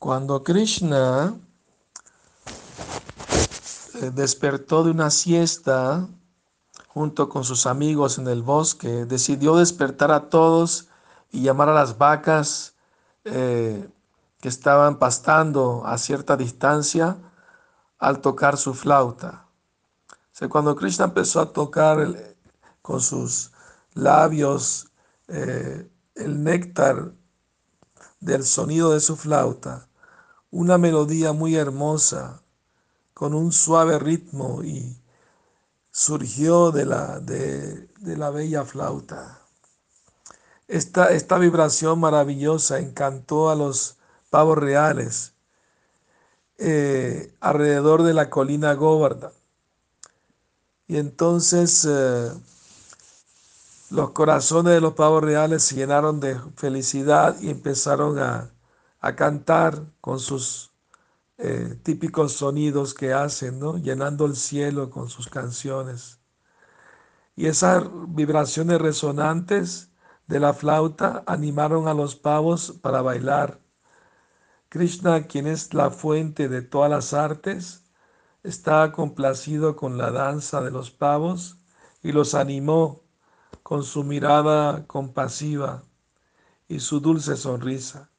[0.00, 1.38] Cuando Krishna
[4.00, 6.08] eh, despertó de una siesta
[6.88, 10.88] junto con sus amigos en el bosque, decidió despertar a todos
[11.30, 12.72] y llamar a las vacas
[13.24, 13.90] eh,
[14.40, 17.18] que estaban pastando a cierta distancia
[17.98, 19.44] al tocar su flauta.
[20.48, 22.34] Cuando Krishna empezó a tocar
[22.80, 23.52] con sus
[23.92, 24.88] labios
[25.28, 27.12] eh, el néctar
[28.18, 29.89] del sonido de su flauta,
[30.50, 32.42] una melodía muy hermosa,
[33.14, 34.96] con un suave ritmo y
[35.90, 39.42] surgió de la, de, la bella flauta.
[40.68, 43.98] Esta, esta vibración maravillosa encantó a los
[44.30, 45.34] pavos reales
[46.58, 49.32] eh, alrededor de la colina Govardhan.
[50.86, 52.30] Y entonces eh,
[53.90, 58.50] los corazones de los pavos reales se llenaron de felicidad y empezaron a,
[59.00, 60.72] a cantar con sus
[61.38, 63.78] eh, típicos sonidos que hacen, ¿no?
[63.78, 66.20] llenando el cielo con sus canciones.
[67.34, 69.90] Y esas vibraciones resonantes
[70.26, 73.60] de la flauta animaron a los pavos para bailar.
[74.68, 77.84] Krishna, quien es la fuente de todas las artes,
[78.42, 81.58] está complacido con la danza de los pavos
[82.02, 83.02] y los animó
[83.62, 85.84] con su mirada compasiva
[86.68, 88.09] y su dulce sonrisa.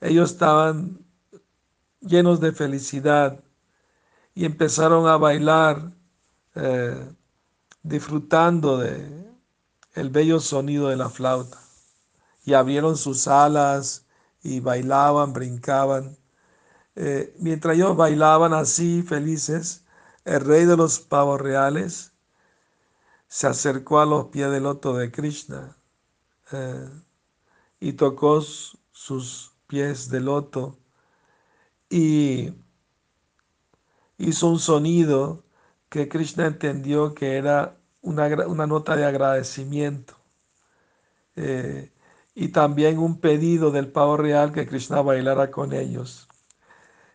[0.00, 1.04] Ellos estaban
[2.00, 3.42] llenos de felicidad
[4.34, 5.92] y empezaron a bailar
[6.54, 7.12] eh,
[7.82, 9.28] disfrutando de
[9.94, 11.58] el bello sonido de la flauta
[12.44, 14.06] y abrieron sus alas
[14.42, 16.16] y bailaban, brincaban.
[16.94, 19.84] Eh, mientras ellos bailaban así felices,
[20.24, 22.12] el rey de los pavos reales
[23.26, 25.76] se acercó a los pies del loto de Krishna
[26.52, 26.88] eh,
[27.80, 30.78] y tocó sus pies de loto
[31.88, 32.52] y
[34.18, 35.44] hizo un sonido
[35.88, 40.14] que Krishna entendió que era una, nota de agradecimiento
[41.36, 41.92] eh,
[42.34, 46.28] y también un pedido del pavo real que Krishna bailara con ellos.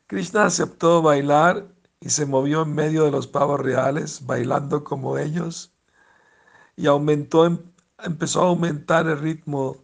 [0.08, 1.68] Krishna aceptó bailar
[2.00, 5.74] y se movió en medio de los pavos reales, bailando como ellos,
[6.76, 7.60] y aumentó, em,
[8.04, 9.83] empezó a aumentar el ritmo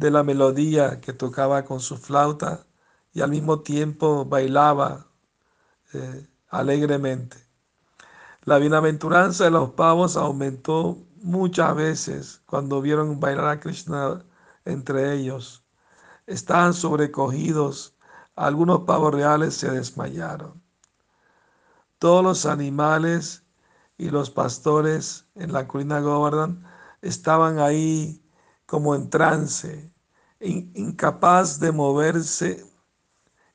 [0.00, 2.64] de la melodía que tocaba con su flauta
[3.12, 5.06] y al mismo tiempo bailaba
[5.92, 7.36] eh, alegremente.
[8.44, 14.24] La bienaventuranza de los pavos aumentó muchas veces cuando vieron bailar a Krishna
[14.64, 15.62] entre ellos.
[16.26, 17.94] Estaban sobrecogidos,
[18.36, 20.62] algunos pavos reales se desmayaron.
[21.98, 23.44] Todos los animales
[23.98, 26.64] y los pastores en la colina Govardhan
[27.02, 28.19] estaban ahí
[28.70, 29.92] como en trance,
[30.38, 32.64] incapaz de moverse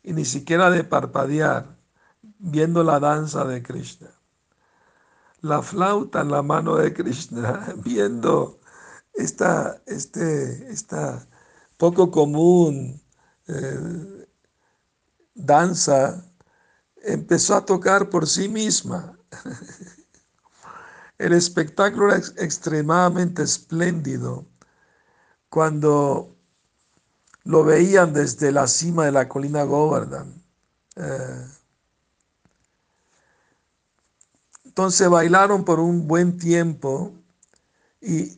[0.03, 1.79] y ni siquiera de parpadear
[2.21, 4.09] viendo la danza de Krishna.
[5.39, 8.59] La flauta en la mano de Krishna, viendo
[9.13, 11.25] esta, este, esta
[11.77, 13.01] poco común
[13.47, 14.27] eh,
[15.33, 16.25] danza,
[16.97, 19.17] empezó a tocar por sí misma.
[21.17, 24.45] El espectáculo era extremadamente espléndido
[25.55, 26.35] cuando
[27.45, 30.43] lo veían desde la cima de la colina Govardhan.
[30.97, 31.47] Eh,
[34.66, 37.13] entonces bailaron por un buen tiempo
[38.01, 38.38] y,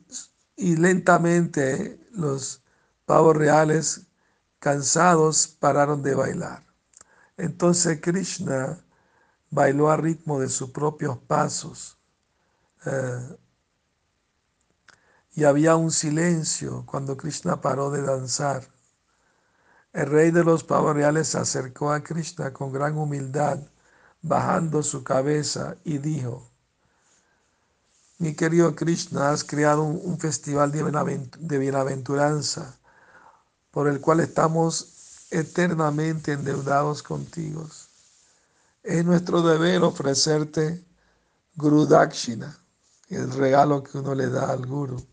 [0.56, 2.62] y lentamente los
[3.08, 4.06] pavos reales
[4.60, 6.62] cansados pararon de bailar.
[7.36, 8.78] Entonces Krishna
[9.50, 11.98] bailó a ritmo de sus propios pasos.
[12.86, 13.38] Eh,
[15.38, 18.68] y había un silencio cuando Krishna paró de danzar.
[19.94, 23.60] El rey de los pavos reales se acercó a Krishna con gran humildad,
[24.24, 26.50] bajando su cabeza y dijo,
[28.18, 32.76] mi querido Krishna, has creado un, festival de bienaventuranza
[33.70, 37.70] por el cual estamos eternamente endeudados contigo.
[38.82, 40.84] Es nuestro deber ofrecerte
[41.56, 42.58] Guru Dakshina,
[43.10, 45.06] el regalo que uno le da al Guru.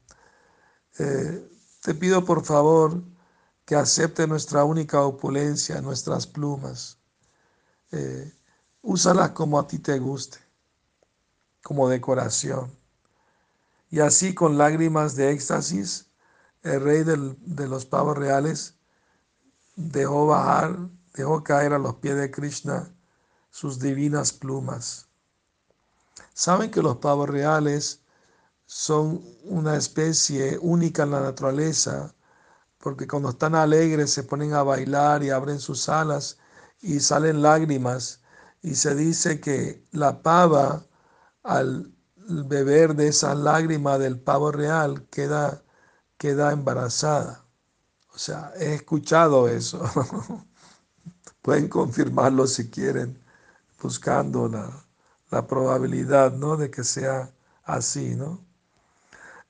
[0.98, 1.50] Eh,
[1.82, 3.02] te pido por favor
[3.64, 6.98] que acepte nuestra única opulencia, nuestras plumas.
[7.92, 8.32] Eh,
[8.82, 10.38] úsalas como a ti te guste,
[11.62, 12.70] como decoración.
[13.90, 16.06] Y así con lágrimas de éxtasis,
[16.62, 18.74] el rey de los pavos reales
[19.76, 20.76] dejó bajar,
[21.14, 22.90] dejó caer a los pies de Krishna
[23.50, 25.06] sus divinas plumas.
[26.32, 28.00] Saben que los pavos reales
[28.66, 32.14] son una especie única en la naturaleza
[32.84, 36.38] porque cuando están alegres se ponen a bailar y abren sus alas
[36.82, 38.20] y salen lágrimas.
[38.62, 40.86] Y se dice que la pava,
[41.42, 45.64] al beber de esas lágrimas del pavo real, queda,
[46.18, 47.46] queda embarazada.
[48.14, 49.82] O sea, he escuchado eso.
[51.42, 53.18] Pueden confirmarlo si quieren,
[53.82, 54.86] buscando la,
[55.30, 56.58] la probabilidad ¿no?
[56.58, 57.32] de que sea
[57.64, 58.14] así.
[58.14, 58.44] ¿no?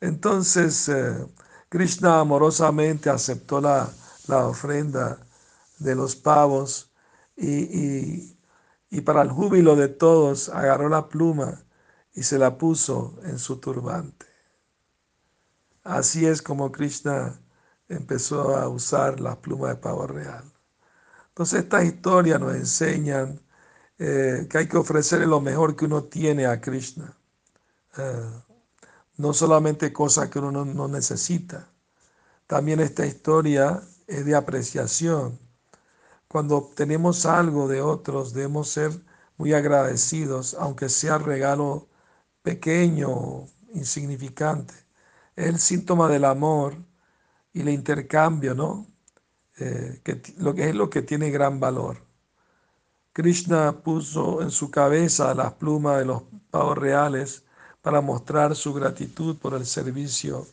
[0.04, 1.26] Entonces, eh,
[1.70, 3.90] Krishna amorosamente aceptó la,
[4.26, 5.18] la, ofrenda
[5.78, 6.92] de los pavos
[7.36, 8.36] y,
[8.90, 11.64] y para el júbilo de todos agarró la pluma
[12.12, 14.26] y se la puso en su turbante.
[15.84, 17.40] Así es como Krishna
[17.88, 20.44] empezó a usar la pluma de pavo real.
[21.28, 23.40] Entonces estas historias nos enseñan
[23.98, 27.16] eh, que hay que ofrecerle lo mejor que uno tiene a Krishna.
[27.96, 28.43] Eh,
[29.16, 31.68] no solamente cosas que uno no, necesita.
[32.46, 35.38] También esta historia es de apreciación.
[36.28, 38.92] Cuando obtenemos algo de otros debemos ser
[39.36, 41.88] muy agradecidos, aunque sea regalo
[42.42, 44.74] pequeño, insignificante.
[45.36, 46.76] Es el síntoma del amor
[47.52, 48.86] y el intercambio, ¿no?
[49.58, 50.20] Eh, que
[50.68, 51.98] es lo que tiene gran valor.
[53.14, 57.44] Krishna puso en su cabeza las plumas de los pavos reales
[57.84, 60.46] para mostrar su gratitud por el servicio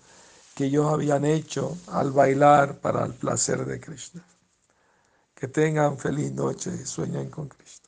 [0.54, 4.22] que ellos habían hecho al bailar para el placer de Krishna.
[5.33, 7.81] Que tengan feliz noche y sueñen con Krishna.